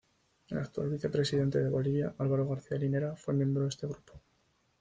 [0.47, 4.19] El actual vicepresidente de Bolivia, Álvaro García Linera, fue miembro de este grupo.